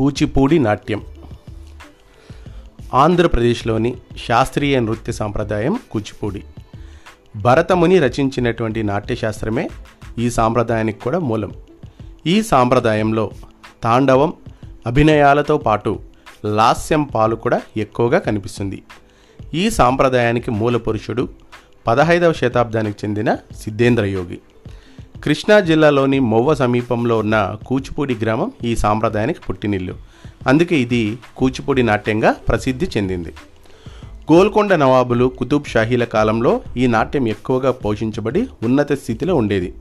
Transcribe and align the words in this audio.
కూచిపూడి 0.00 0.58
నాట్యం. 0.58 1.02
ఆంధ్రప్రదేశ్లోని 2.94 3.96
శాస్త్రీయ 4.28 4.80
నృత్య 4.80 5.12
సాంప్రదాయం 5.12 5.78
కూచిపూడి. 5.90 6.44
భరతముని 7.36 7.98
రచించినటువంటి 7.98 8.82
నాట్యశాస్త్రమే 8.82 9.70
ఈ 10.18 10.30
సాంప్రదాయానికి 10.30 11.00
కూడా 11.00 11.18
మూలం. 11.18 11.52
ఈ 12.26 12.42
సాంప్రదాయంలో 12.42 13.30
తాండవం 13.82 14.32
అభినయాలతో 14.86 15.58
పాటు 15.58 15.98
లాస్యం 16.44 17.02
పాలు 17.02 17.36
కూడా 17.36 17.62
ఎక్కువగా 17.76 18.18
కనిపిస్తుంది. 18.18 18.82
ఈ 19.54 19.70
సాంప్రదాయానికి 19.70 20.50
మూల 20.50 20.76
పురుషుడు 20.76 21.28
పదహైదవ 21.86 22.32
శతాబ్దానికి 22.32 22.98
చెందిన 23.04 23.34
సిద్ధేంద్ర 23.34 24.04
యోగి 24.04 24.38
కృష్ణా 25.24 25.60
జిల్లాలోని 25.60 26.18
మొవ్వ 26.18 26.54
సమీపంలో 26.54 27.18
ఉన్న 27.18 27.56
కూచిపూడి 27.66 28.14
గ్రామం 28.22 28.52
ఈ 28.64 28.76
సాంప్రదాయానికి 28.76 29.40
పుట్టినిల్లు. 29.48 29.94
అందుకే 30.46 30.76
ఇది 30.76 31.18
కూచిపూడి 31.36 31.82
నాట్యంగా 31.82 32.32
ప్రసిద్ధి 32.32 32.86
చెందింది. 32.96 33.32
గోల్కొండ 34.32 34.72
నవాబులు 34.74 35.26
కుతుబ్ 35.38 35.66
షాహీల 35.66 36.04
కాలంలో 36.04 36.60
ఈ 36.76 36.86
నాట్యం 36.86 37.28
ఎక్కువగా 37.28 37.70
పోషించబడి 37.70 38.46
ఉన్నత 38.62 38.92
స్థితిలో 38.92 39.34
ఉండేది. 39.34 39.74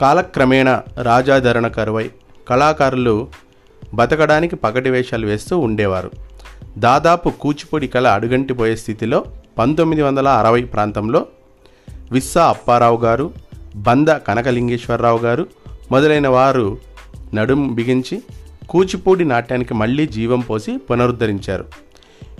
కాలక్రమేణా 0.00 0.82
రాజాధరణ 1.02 1.66
కరువై 1.66 2.10
కళాకారులు 2.48 3.28
బతకడానికి 3.94 4.56
పగటి 4.56 4.90
వేషాలు 4.90 5.26
వేస్తూ 5.26 5.58
ఉండేవారు. 5.58 6.10
దాదాపు 6.78 7.28
కూచిపూడి 7.28 7.86
కళ 7.86 8.06
అడుగంటిపోయే 8.08 8.76
స్థితిలో 8.76 9.24
పంతొమ్మిది 9.58 10.02
వందల 10.02 10.28
అరవై 10.28 10.62
ప్రాంతంలో 10.62 11.26
విస్సా 12.12 12.44
అప్పారావు 12.44 12.96
గారు 12.96 13.30
బంద 13.74 14.08
కనకలింగేశ్వరరావు 14.08 15.18
గారు 15.18 15.46
మొదలైన 15.90 16.28
వారు 16.28 16.78
నడుం 17.34 17.74
బిగించి 17.74 18.22
కూచిపూడి 18.68 19.24
నాట్యానికి 19.24 19.74
మళ్ళీ 19.74 20.06
జీవం 20.06 20.40
పోసి 20.40 20.76
పునరుద్ధరించారు. 20.76 21.64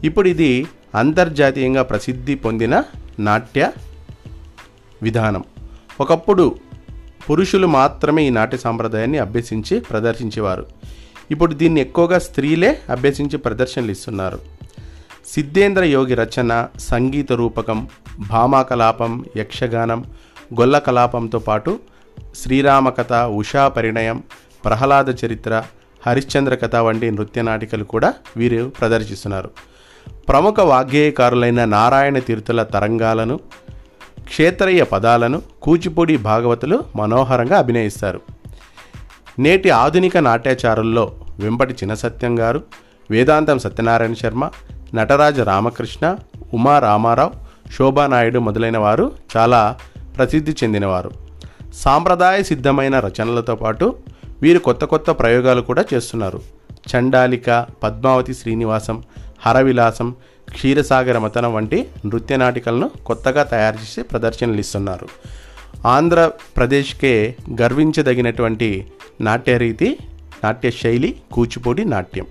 ఇప్పుడు 0.04 0.28
ఇది 0.28 0.66
అంతర్జాతీయంగా 0.94 1.82
ప్రసిద్ధి 1.82 2.34
పొందిన 2.34 2.82
నాట్య 3.18 3.70
విధానం. 5.02 5.44
ఒకప్పుడు 6.00 6.54
పురుషులు 7.30 7.66
మాత్రమే 7.66 8.26
ఈ 8.26 8.30
నాట్య 8.30 8.58
సాంప్రదాయాన్ని 8.58 9.18
అభ్యసించి 9.18 9.80
ప్రదర్శించేవారు. 9.80 10.66
ఇప్పుడు 11.30 11.54
దీన్ని 11.54 11.80
ఎక్కువగా 11.80 12.18
స్త్రీలే 12.18 12.80
అభ్యసించి 12.90 13.38
ప్రదర్శనలు 13.38 13.90
ఇస్తున్నారు 13.90 14.38
సిద్ధేంద్ర 15.26 15.84
యోగి 15.84 16.14
రచన 16.14 16.68
సంగీత 16.78 17.32
రూపకం 17.32 17.88
భామాకలాపం 18.18 19.24
యక్షగానం 19.36 20.04
గొల్ల 20.54 20.78
కలాపంతో 20.78 21.38
పాటు 21.38 21.78
శ్రీరామకథ 22.36 23.12
ఉషా 23.12 23.68
పరిణయం 23.68 24.22
ప్రహ్లాద 24.64 25.24
చరిత్ర 25.24 25.62
హరిశ్చంద్ర 26.06 26.54
కథ 26.54 26.76
వంటి 26.76 27.10
నృత్య 27.10 27.42
నాటికలు 27.42 27.84
కూడా 27.84 28.14
వీరు 28.36 28.72
ప్రదర్శిస్తున్నారు. 28.80 29.50
ప్రముఖ 30.28 30.60
వాగ్గేయకారులైన 30.60 31.64
నారాయణ 31.64 32.18
తీర్థుల 32.18 32.62
తరంగాలను 32.62 33.40
క్షేత్రయ్య 34.24 34.84
పదాలను 34.84 35.42
కూచిపూడి 35.62 36.16
భాగవతులు 36.16 36.84
మనోహరంగా 36.96 37.58
అభినయిస్తారు. 37.58 38.20
నేటి 39.38 39.70
ఆధునిక 39.70 40.16
నాట్యాచారుల్లో 40.18 41.12
వెంపటి 41.38 41.74
చినసత్యం 41.74 42.38
గారు 42.38 42.62
వేదాంతం 43.10 43.58
సత్యనారాయణ 43.58 44.12
శర్మ 44.12 44.50
నటరాజ 44.94 45.40
రామకృష్ణ 45.40 46.16
ఉమా 46.54 46.78
రామారావు 46.78 47.32
శోభానాయుడు 47.72 48.38
మొదలైన 48.38 48.78
వారు 48.78 49.12
చాలా 49.36 49.78
ప్రసిద్ధి 50.16 50.52
చెందినవారు. 50.52 51.10
సాంప్రదాయ 51.74 52.42
సిద్ధమైన 52.42 53.00
రచనలతో 53.00 53.54
పాటు 53.54 53.94
వీరు 54.42 54.58
కొత్త 54.58 54.84
కొత్త 54.84 55.10
ప్రయోగాలు 55.10 55.60
కూడా 55.60 55.84
చేస్తున్నారు. 55.94 56.40
చండాలిక 56.90 57.66
పద్మావతి 57.82 58.34
శ్రీనివాసం 58.34 59.02
హరవిలాసం 59.46 60.14
క్షీరసాగర 60.54 61.18
మతనం 61.18 61.54
వంటి 61.54 61.78
నృత్య 62.06 62.36
నాటికలను 62.36 62.90
కొత్తగా 63.06 63.42
తయారు 63.42 63.76
చేసి 63.76 64.02
ప్రదర్శనలు 64.02 64.60
ఇస్తున్నారు 64.60 65.08
ఆంధ్రప్రదేశ్కే 65.86 67.36
గర్వించదగినటువంటి 67.60 68.68
నాట్యరీతి 69.20 69.98
నాట్య 70.44 70.70
శైలి 70.70 71.10
కూచిపూడి 71.32 71.84
నాట్యం. 71.84 72.26